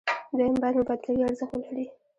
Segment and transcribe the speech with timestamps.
[0.37, 1.85] دویم باید مبادلوي ارزښت ولري.